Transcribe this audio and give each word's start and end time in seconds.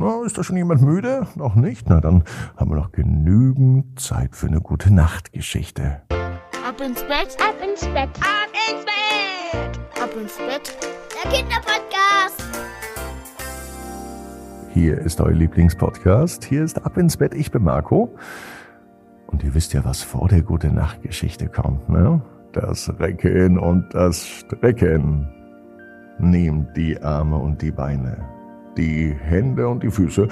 Na, 0.00 0.24
ist 0.24 0.38
da 0.38 0.42
schon 0.42 0.56
jemand 0.56 0.80
müde? 0.80 1.26
Noch 1.34 1.54
nicht? 1.56 1.90
Na, 1.90 2.00
dann 2.00 2.24
haben 2.56 2.70
wir 2.70 2.76
noch 2.76 2.90
genügend 2.90 4.00
Zeit 4.00 4.34
für 4.34 4.46
eine 4.46 4.62
gute 4.62 4.94
Nachtgeschichte. 4.94 6.00
Ab 6.66 6.80
ins 6.80 7.02
Bett, 7.02 7.36
ab 7.38 7.54
ins 7.62 7.82
Bett, 7.82 8.08
ab 8.18 8.48
ins 8.70 8.86
Bett, 8.86 10.02
ab 10.02 10.10
ins 10.18 10.38
Bett. 10.38 10.74
Der 11.22 11.30
Kinderpodcast. 11.30 12.42
Hier 14.72 14.96
ist 14.96 15.20
euer 15.20 15.34
Lieblingspodcast. 15.34 16.46
Hier 16.46 16.64
ist 16.64 16.82
Ab 16.82 16.96
ins 16.96 17.18
Bett. 17.18 17.34
Ich 17.34 17.50
bin 17.50 17.64
Marco. 17.64 18.16
Und 19.26 19.44
ihr 19.44 19.52
wisst 19.52 19.74
ja, 19.74 19.84
was 19.84 20.02
vor 20.02 20.28
der 20.28 20.40
gute 20.40 20.72
Nachtgeschichte 20.72 21.50
kommt, 21.50 21.90
ne? 21.90 22.22
Das 22.54 22.90
Recken 22.98 23.58
und 23.58 23.92
das 23.92 24.26
Strecken. 24.26 25.28
Nehmt 26.18 26.74
die 26.74 26.98
Arme 27.02 27.36
und 27.36 27.60
die 27.60 27.70
Beine, 27.70 28.16
die 28.76 29.14
Hände 29.22 29.68
und 29.68 29.82
die 29.82 29.90
Füße 29.90 30.28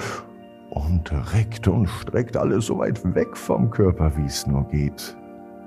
und 0.69 1.11
reckt 1.33 1.67
und 1.67 1.87
streckt 1.87 2.37
alles 2.37 2.67
so 2.67 2.77
weit 2.77 3.03
weg 3.15 3.35
vom 3.35 3.69
Körper, 3.69 4.15
wie 4.17 4.25
es 4.25 4.45
nur 4.47 4.67
geht. 4.67 5.15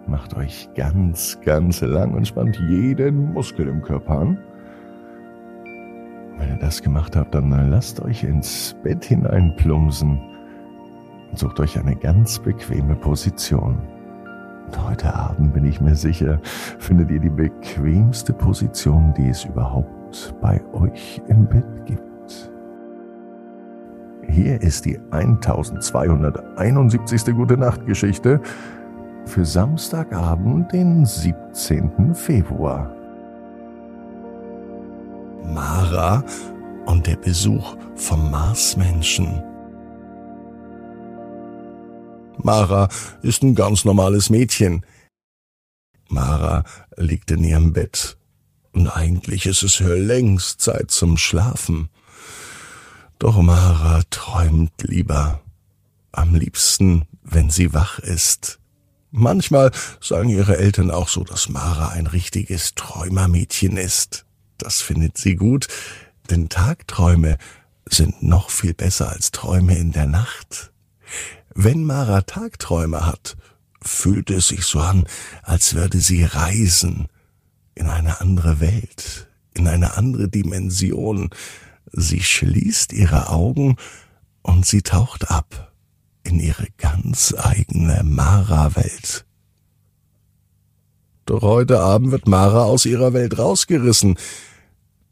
Macht 0.06 0.36
euch 0.36 0.68
ganz, 0.74 1.38
ganz 1.44 1.80
lang 1.80 2.14
und 2.14 2.26
spannt 2.26 2.60
jeden 2.68 3.32
Muskel 3.32 3.68
im 3.68 3.82
Körper 3.82 4.20
an. 4.20 4.38
Wenn 6.38 6.48
ihr 6.50 6.58
das 6.58 6.82
gemacht 6.82 7.14
habt, 7.14 7.34
dann 7.34 7.50
lasst 7.70 8.00
euch 8.00 8.24
ins 8.24 8.74
Bett 8.82 9.04
hineinplumsen 9.04 10.20
und 11.30 11.38
sucht 11.38 11.60
euch 11.60 11.78
eine 11.78 11.94
ganz 11.94 12.38
bequeme 12.38 12.96
Position. 12.96 13.78
Und 14.66 14.88
heute 14.88 15.14
Abend 15.14 15.54
bin 15.54 15.64
ich 15.64 15.80
mir 15.80 15.94
sicher, 15.94 16.40
findet 16.78 17.10
ihr 17.10 17.20
die 17.20 17.30
bequemste 17.30 18.32
Position, 18.32 19.14
die 19.16 19.28
es 19.28 19.44
überhaupt 19.44 20.34
bei 20.40 20.60
euch 20.72 21.22
im 21.28 21.46
Bett 21.46 21.86
gibt. 21.86 22.11
Hier 24.32 24.60
ist 24.62 24.86
die 24.86 24.98
1271. 25.10 27.34
Gute 27.34 27.58
Nacht 27.58 27.84
Geschichte 27.84 28.40
für 29.26 29.44
Samstagabend, 29.44 30.72
den 30.72 31.04
17. 31.04 32.14
Februar. 32.14 32.96
Mara 35.44 36.24
und 36.86 37.06
der 37.06 37.16
Besuch 37.16 37.76
vom 37.94 38.30
Marsmenschen. 38.30 39.42
Mara 42.38 42.88
ist 43.20 43.42
ein 43.42 43.54
ganz 43.54 43.84
normales 43.84 44.30
Mädchen. 44.30 44.86
Mara 46.08 46.64
liegt 46.96 47.30
in 47.30 47.44
ihrem 47.44 47.74
Bett. 47.74 48.16
Und 48.72 48.88
eigentlich 48.88 49.44
ist 49.44 49.62
es 49.62 49.74
für 49.74 49.94
längst 49.94 50.62
Zeit 50.62 50.90
zum 50.90 51.18
Schlafen. 51.18 51.90
Doch 53.22 53.40
Mara 53.40 54.02
träumt 54.10 54.82
lieber. 54.82 55.42
Am 56.10 56.34
liebsten, 56.34 57.04
wenn 57.22 57.50
sie 57.50 57.72
wach 57.72 58.00
ist. 58.00 58.58
Manchmal 59.12 59.70
sagen 60.00 60.28
ihre 60.28 60.58
Eltern 60.58 60.90
auch 60.90 61.06
so, 61.06 61.22
dass 61.22 61.48
Mara 61.48 61.90
ein 61.90 62.08
richtiges 62.08 62.74
Träumermädchen 62.74 63.76
ist. 63.76 64.26
Das 64.58 64.80
findet 64.80 65.18
sie 65.18 65.36
gut, 65.36 65.68
denn 66.30 66.48
Tagträume 66.48 67.38
sind 67.88 68.24
noch 68.24 68.50
viel 68.50 68.74
besser 68.74 69.10
als 69.10 69.30
Träume 69.30 69.78
in 69.78 69.92
der 69.92 70.08
Nacht. 70.08 70.72
Wenn 71.54 71.84
Mara 71.84 72.22
Tagträume 72.22 73.06
hat, 73.06 73.36
fühlt 73.80 74.30
es 74.30 74.48
sich 74.48 74.64
so 74.64 74.80
an, 74.80 75.04
als 75.44 75.74
würde 75.74 76.00
sie 76.00 76.24
reisen 76.24 77.06
in 77.76 77.86
eine 77.86 78.20
andere 78.20 78.58
Welt, 78.58 79.28
in 79.54 79.68
eine 79.68 79.96
andere 79.96 80.28
Dimension. 80.28 81.30
Sie 81.90 82.22
schließt 82.22 82.92
ihre 82.92 83.28
Augen 83.28 83.76
und 84.42 84.66
sie 84.66 84.82
taucht 84.82 85.30
ab 85.30 85.72
in 86.22 86.38
ihre 86.38 86.68
ganz 86.78 87.34
eigene 87.36 88.02
Mara-Welt. 88.04 89.24
Doch 91.26 91.42
heute 91.42 91.80
Abend 91.80 92.10
wird 92.10 92.26
Mara 92.26 92.64
aus 92.64 92.84
ihrer 92.84 93.12
Welt 93.12 93.38
rausgerissen, 93.38 94.18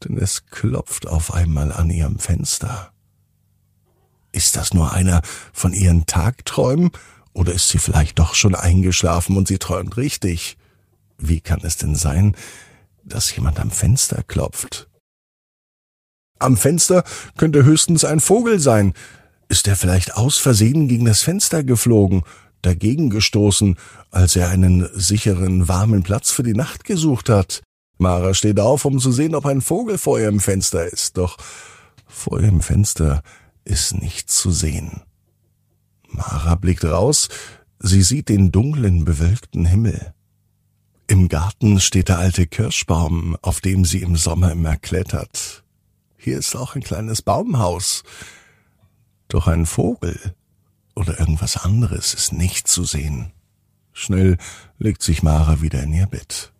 denn 0.03 0.17
es 0.17 0.45
klopft 0.47 1.07
auf 1.07 1.33
einmal 1.33 1.71
an 1.71 1.89
ihrem 1.89 2.19
Fenster. 2.19 2.91
Ist 4.31 4.55
das 4.55 4.73
nur 4.73 4.93
einer 4.93 5.21
von 5.53 5.73
ihren 5.73 6.05
Tagträumen 6.05 6.91
oder 7.33 7.53
ist 7.53 7.69
sie 7.69 7.77
vielleicht 7.77 8.19
doch 8.19 8.35
schon 8.35 8.55
eingeschlafen 8.55 9.37
und 9.37 9.47
sie 9.47 9.57
träumt 9.57 9.97
richtig? 9.97 10.57
Wie 11.17 11.41
kann 11.41 11.61
es 11.63 11.77
denn 11.77 11.95
sein, 11.95 12.35
dass 13.03 13.33
jemand 13.35 13.59
am 13.59 13.71
Fenster 13.71 14.23
klopft? 14.23 14.90
Am 16.41 16.57
Fenster 16.57 17.03
könnte 17.37 17.63
höchstens 17.63 18.03
ein 18.03 18.19
Vogel 18.19 18.59
sein. 18.59 18.93
Ist 19.47 19.67
er 19.67 19.75
vielleicht 19.75 20.15
aus 20.15 20.37
Versehen 20.37 20.87
gegen 20.87 21.05
das 21.05 21.21
Fenster 21.21 21.63
geflogen, 21.63 22.23
dagegen 22.61 23.09
gestoßen, 23.09 23.77
als 24.09 24.35
er 24.35 24.49
einen 24.49 24.89
sicheren, 24.93 25.67
warmen 25.67 26.03
Platz 26.03 26.31
für 26.31 26.43
die 26.43 26.53
Nacht 26.53 26.83
gesucht 26.83 27.29
hat? 27.29 27.61
Mara 27.99 28.33
steht 28.33 28.59
auf, 28.59 28.85
um 28.85 28.97
zu 28.99 29.11
sehen, 29.11 29.35
ob 29.35 29.45
ein 29.45 29.61
Vogel 29.61 29.99
vor 29.99 30.19
ihrem 30.19 30.39
Fenster 30.39 30.91
ist, 30.91 31.17
doch 31.17 31.37
vor 32.07 32.39
ihrem 32.39 32.61
Fenster 32.61 33.21
ist 33.63 33.93
nichts 33.93 34.37
zu 34.37 34.51
sehen. 34.51 35.01
Mara 36.07 36.55
blickt 36.55 36.83
raus, 36.83 37.29
sie 37.79 38.01
sieht 38.01 38.29
den 38.29 38.51
dunklen, 38.51 39.05
bewölkten 39.05 39.65
Himmel. 39.65 40.13
Im 41.05 41.29
Garten 41.29 41.79
steht 41.79 42.09
der 42.09 42.17
alte 42.17 42.47
Kirschbaum, 42.47 43.37
auf 43.41 43.61
dem 43.61 43.85
sie 43.85 44.01
im 44.01 44.15
Sommer 44.15 44.53
immer 44.53 44.77
klettert. 44.77 45.63
Hier 46.23 46.37
ist 46.37 46.55
auch 46.55 46.75
ein 46.75 46.83
kleines 46.83 47.23
Baumhaus. 47.23 48.03
Doch 49.27 49.47
ein 49.47 49.65
Vogel 49.65 50.35
oder 50.95 51.19
irgendwas 51.19 51.57
anderes 51.57 52.13
ist 52.13 52.31
nicht 52.31 52.67
zu 52.67 52.83
sehen. 52.83 53.31
Schnell 53.91 54.37
legt 54.77 55.01
sich 55.01 55.23
Mara 55.23 55.63
wieder 55.63 55.81
in 55.81 55.93
ihr 55.93 56.05
Bett. 56.05 56.53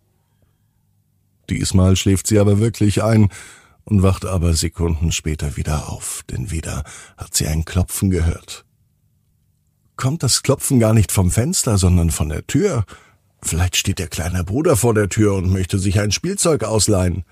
Diesmal 1.52 1.96
schläft 1.96 2.26
sie 2.26 2.40
aber 2.40 2.58
wirklich 2.58 3.04
ein 3.04 3.30
und 3.84 4.02
wacht 4.02 4.26
aber 4.26 4.56
Sekunden 4.56 5.12
später 5.12 5.58
wieder 5.58 5.90
auf, 5.90 6.24
denn 6.32 6.50
wieder 6.50 6.84
hat 7.16 7.36
sie 7.36 7.46
ein 7.46 7.64
Klopfen 7.64 8.10
gehört. 8.10 8.66
Kommt 9.96 10.24
das 10.24 10.42
Klopfen 10.42 10.80
gar 10.80 10.96
nicht 10.96 11.12
vom 11.12 11.30
Fenster, 11.30 11.78
sondern 11.78 12.10
von 12.10 12.30
der 12.30 12.48
Tür? 12.48 12.84
Vielleicht 13.44 13.76
steht 13.76 14.00
der 14.00 14.08
kleine 14.08 14.44
Bruder 14.44 14.76
vor 14.76 14.96
der 14.96 15.10
Tür 15.10 15.36
und 15.36 15.52
möchte 15.52 15.78
sich 15.78 16.00
ein 16.00 16.12
Spielzeug 16.12 16.64
ausleihen. 16.64 17.26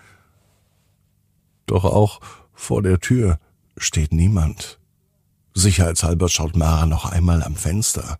Doch 1.70 1.86
auch 1.86 2.20
vor 2.52 2.82
der 2.82 3.00
Tür 3.00 3.38
steht 3.78 4.12
niemand. 4.12 4.80
Sicherheitshalber 5.54 6.28
schaut 6.28 6.56
Mara 6.56 6.88
noch 6.88 7.06
einmal 7.06 7.44
am 7.44 7.56
Fenster. 7.56 8.18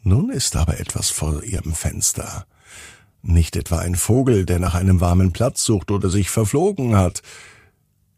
Nun 0.00 0.30
ist 0.30 0.56
aber 0.56 0.80
etwas 0.80 1.10
vor 1.10 1.42
ihrem 1.42 1.74
Fenster. 1.74 2.46
Nicht 3.20 3.54
etwa 3.54 3.80
ein 3.80 3.96
Vogel, 3.96 4.46
der 4.46 4.60
nach 4.60 4.74
einem 4.74 5.02
warmen 5.02 5.34
Platz 5.34 5.62
sucht 5.62 5.90
oder 5.90 6.08
sich 6.08 6.30
verflogen 6.30 6.96
hat. 6.96 7.20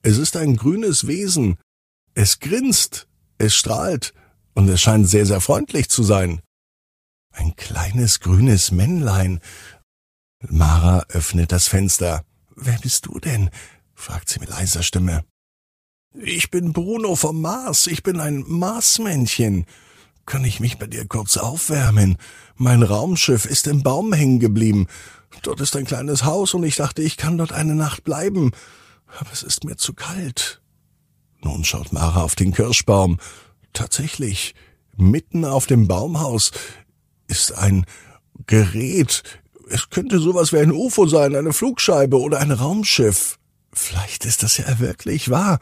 Es 0.03 0.17
ist 0.17 0.37
ein 0.37 0.55
grünes 0.55 1.09
Wesen. 1.09 1.57
Es 2.15 2.39
grinst, 2.39 3.09
es 3.39 3.57
strahlt 3.57 4.15
und 4.55 4.69
es 4.69 4.81
scheint 4.81 5.09
sehr, 5.09 5.27
sehr 5.27 5.41
freundlich 5.41 5.89
zu 5.89 6.05
sein. 6.05 6.41
Ein 7.33 7.57
kleines 7.57 8.21
grünes 8.21 8.71
Männlein. 8.71 9.41
Mara 10.41 11.05
öffnet 11.09 11.51
das 11.51 11.67
Fenster. 11.67 12.25
Wer 12.57 12.79
bist 12.79 13.07
du 13.07 13.19
denn? 13.19 13.51
fragt 13.95 14.29
sie 14.29 14.41
mit 14.41 14.51
leiser 14.51 14.83
Stimme. 14.83 15.25
Ich 16.15 16.51
bin 16.51 16.73
Bruno 16.73 17.17
vom 17.17 17.41
Mars, 17.41 17.87
ich 17.87 18.03
bin 18.03 18.21
ein 18.21 18.45
Marsmännchen. 18.47 19.67
Kann 20.27 20.45
ich 20.45 20.61
mich 20.61 20.79
bei 20.79 20.87
dir 20.87 21.07
kurz 21.07 21.37
aufwärmen? 21.37 22.17
Mein 22.57 22.83
Raumschiff 22.83 23.45
ist 23.45 23.67
im 23.67 23.83
Baum 23.83 24.13
hängen 24.13 24.39
geblieben. 24.39 24.87
Dort 25.43 25.61
ist 25.61 25.77
ein 25.77 25.85
kleines 25.85 26.25
Haus 26.25 26.55
und 26.55 26.65
ich 26.65 26.77
dachte, 26.77 27.03
ich 27.03 27.17
kann 27.17 27.37
dort 27.37 27.53
eine 27.53 27.75
Nacht 27.75 28.05
bleiben. 28.05 28.53
Aber 29.19 29.33
es 29.33 29.43
ist 29.43 29.65
mir 29.65 29.77
zu 29.77 29.93
kalt. 29.93 30.63
Nun 31.43 31.65
schaut 31.65 31.93
Mara 31.93 32.23
auf 32.23 32.37
den 32.37 32.53
Kirschbaum. 32.53 33.19
Tatsächlich, 33.73 34.55
mitten 34.97 35.45
auf 35.45 35.67
dem 35.67 35.89
Baumhaus 35.89 36.53
ist 37.27 37.53
ein 37.53 37.85
Gerät. 38.47 39.23
Es 39.71 39.91
könnte 39.91 40.19
sowas 40.19 40.53
wie 40.53 40.59
ein 40.59 40.73
UFO 40.73 41.07
sein, 41.07 41.35
eine 41.35 41.53
Flugscheibe 41.53 42.21
oder 42.21 42.41
ein 42.41 42.51
Raumschiff. 42.51 43.39
Vielleicht 43.73 44.25
ist 44.25 44.43
das 44.43 44.59
ja 44.59 44.79
wirklich 44.79 45.31
wahr. 45.31 45.59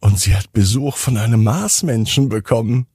Und 0.00 0.18
sie 0.18 0.34
hat 0.34 0.52
Besuch 0.52 0.96
von 0.96 1.16
einem 1.16 1.42
Marsmenschen 1.44 2.28
bekommen. 2.28 2.86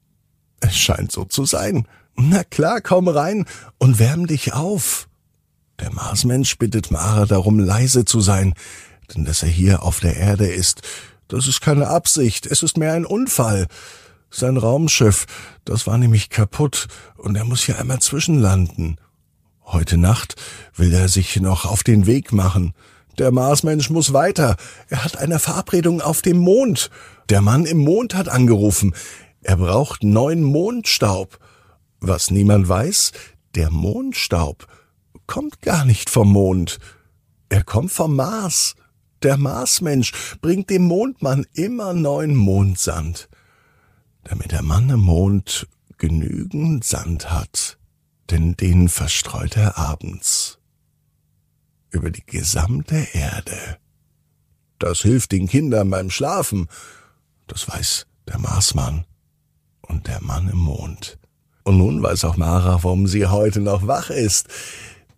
Es 0.60 0.76
scheint 0.78 1.12
so 1.12 1.26
zu 1.26 1.46
sein. 1.46 1.88
Na 2.16 2.44
klar, 2.44 2.82
komm 2.82 3.08
rein 3.08 3.46
und 3.78 4.00
wärm 4.00 4.28
dich 4.28 4.54
auf. 4.54 5.08
Der 5.80 5.92
Marsmensch 5.92 6.58
bittet 6.58 6.90
Mara 6.90 7.26
darum, 7.26 7.60
leise 7.60 8.06
zu 8.06 8.22
sein, 8.22 8.54
denn 9.14 9.26
dass 9.26 9.44
er 9.44 9.50
hier 9.50 9.84
auf 9.84 10.00
der 10.00 10.16
Erde 10.16 10.48
ist, 10.48 10.82
das 11.28 11.48
ist 11.48 11.60
keine 11.60 11.88
Absicht, 11.88 12.46
es 12.46 12.64
ist 12.64 12.78
mehr 12.78 12.94
ein 12.94 13.06
Unfall. 13.06 13.68
Sein 14.30 14.58
Raumschiff, 14.58 15.26
das 15.66 15.88
war 15.88 15.98
nämlich 15.98 16.30
kaputt 16.30 16.88
und 17.18 17.36
er 17.36 17.46
muss 17.46 17.64
hier 17.64 17.80
einmal 17.80 18.00
zwischenlanden. 18.00 18.98
Heute 19.66 19.98
Nacht 19.98 20.36
will 20.76 20.94
er 20.94 21.10
sich 21.10 21.40
noch 21.40 21.66
auf 21.66 21.84
den 21.84 22.06
Weg 22.06 22.32
machen, 22.32 22.74
Der 23.18 23.32
Marsmensch 23.32 23.90
muss 23.90 24.12
weiter. 24.12 24.58
Er 24.90 25.04
hat 25.04 25.18
eine 25.18 25.40
Verabredung 25.40 26.02
auf 26.02 26.22
dem 26.22 26.38
Mond. 26.38 26.90
Der 27.30 27.42
Mann 27.42 27.66
im 27.66 27.78
Mond 27.78 28.14
hat 28.14 28.28
angerufen. 28.28 28.94
Er 29.42 29.56
braucht 29.58 30.04
neuen 30.04 30.44
Mondstaub. 30.44 31.40
Was 32.02 32.30
niemand 32.30 32.68
weiß, 32.68 33.14
der 33.56 33.72
Mondstaub 33.72 34.68
kommt 35.28 35.62
gar 35.62 35.86
nicht 35.86 36.10
vom 36.10 36.32
Mond. 36.32 36.80
Er 37.48 37.64
kommt 37.64 37.92
vom 37.92 38.16
Mars. 38.16 38.76
Der 39.24 39.38
Marsmensch 39.38 40.12
bringt 40.42 40.70
dem 40.70 40.84
Mondmann 40.84 41.48
immer 41.54 41.94
neuen 41.94 42.36
Mondsand, 42.36 43.30
damit 44.24 44.52
der 44.52 44.62
Mann 44.62 44.90
im 44.90 45.00
Mond 45.00 45.68
genügend 45.98 46.84
Sand 46.84 47.32
hat, 47.32 47.78
denn 48.30 48.56
den 48.56 48.90
verstreut 48.90 49.58
er 49.58 49.78
abends 49.78 50.60
über 51.92 52.12
die 52.12 52.26
gesamte 52.26 53.08
Erde. 53.14 53.78
Das 54.80 55.00
hilft 55.02 55.32
den 55.32 55.48
Kindern 55.48 55.90
beim 55.90 56.10
Schlafen, 56.10 56.68
das 57.48 57.68
weiß 57.70 58.08
der 58.28 58.40
Marsmann 58.40 59.06
und 59.82 60.08
der 60.08 60.22
Mann 60.22 60.50
im 60.50 60.58
Mond. 60.58 61.18
Und 61.64 61.78
nun 61.78 62.04
weiß 62.04 62.26
auch 62.26 62.38
Mara, 62.38 62.84
warum 62.84 63.08
sie 63.08 63.26
heute 63.28 63.60
noch 63.62 63.88
wach 63.88 64.10
ist. 64.10 64.50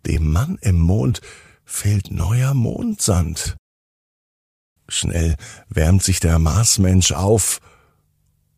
Dem 0.06 0.30
Mann 0.30 0.58
im 0.62 0.78
Mond 0.78 1.20
fehlt 1.64 2.10
neuer 2.10 2.54
Mondsand. 2.54 3.56
Schnell 4.88 5.36
wärmt 5.68 6.02
sich 6.02 6.20
der 6.20 6.38
Marsmensch 6.38 7.12
auf. 7.12 7.60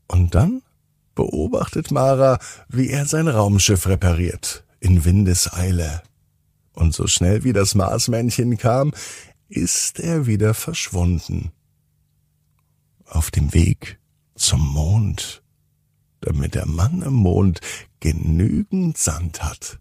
Und 0.07 0.35
dann 0.35 0.63
beobachtet 1.15 1.91
Mara, 1.91 2.39
wie 2.69 2.91
er 2.91 3.07
sein 3.07 3.29
Raumschiff 3.29 3.87
repariert, 3.87 4.65
in 4.81 5.05
Windeseile. 5.05 6.03
Und 6.73 6.95
so 6.95 7.07
schnell 7.07 7.45
wie 7.45 7.53
das 7.53 7.75
Marsmännchen 7.75 8.57
kam, 8.57 8.93
ist 9.49 10.01
er 10.01 10.27
wieder 10.27 10.55
verschwunden. 10.55 11.51
Auf 13.07 13.31
dem 13.31 13.53
Weg 13.53 13.99
zum 14.37 14.67
Mond, 14.67 15.43
damit 16.21 16.55
der 16.55 16.67
Mann 16.67 17.03
im 17.03 17.15
Mond 17.15 17.61
genügend 17.99 18.97
Sand 18.97 19.43
hat. 19.43 19.79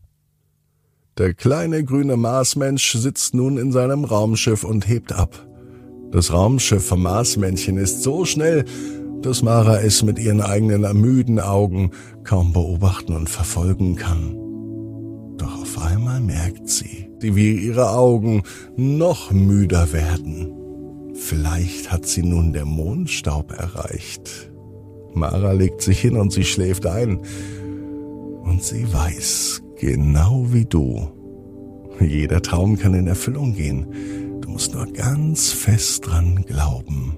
Der 1.17 1.33
kleine 1.33 1.83
grüne 1.83 2.17
Marsmensch 2.17 2.93
sitzt 2.93 3.33
nun 3.33 3.57
in 3.57 3.71
seinem 3.71 4.05
Raumschiff 4.05 4.63
und 4.63 4.87
hebt 4.87 5.11
ab. 5.11 5.45
Das 6.11 6.33
Raumschiff 6.33 6.87
vom 6.87 7.03
Marsmännchen 7.03 7.77
ist 7.77 8.01
so 8.01 8.25
schnell, 8.25 8.65
dass 9.21 9.41
Mara 9.41 9.81
es 9.81 10.03
mit 10.03 10.19
ihren 10.19 10.41
eigenen 10.41 10.83
ermüden 10.83 11.39
Augen 11.39 11.91
kaum 12.23 12.53
beobachten 12.53 13.15
und 13.15 13.29
verfolgen 13.29 13.95
kann. 13.95 14.35
Doch 15.37 15.61
auf 15.61 15.81
einmal 15.81 16.19
merkt 16.19 16.69
sie, 16.69 17.09
wie 17.19 17.53
ihre 17.53 17.91
Augen 17.91 18.43
noch 18.75 19.31
müder 19.31 19.91
werden. 19.93 20.53
Vielleicht 21.13 21.91
hat 21.91 22.05
sie 22.05 22.23
nun 22.23 22.53
der 22.53 22.65
Mondstaub 22.65 23.51
erreicht. 23.51 24.51
Mara 25.13 25.51
legt 25.51 25.81
sich 25.81 25.99
hin 25.99 26.17
und 26.17 26.31
sie 26.31 26.45
schläft 26.45 26.85
ein. 26.85 27.19
Und 28.43 28.63
sie 28.63 28.91
weiß, 28.91 29.61
genau 29.77 30.45
wie 30.49 30.65
du, 30.65 31.09
jeder 31.99 32.41
Traum 32.41 32.77
kann 32.77 32.93
in 32.93 33.07
Erfüllung 33.07 33.53
gehen. 33.53 33.87
Du 34.41 34.49
musst 34.49 34.73
nur 34.73 34.85
ganz 34.87 35.51
fest 35.51 36.07
dran 36.07 36.45
glauben. 36.45 37.17